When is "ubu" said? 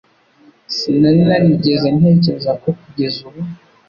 3.27-3.41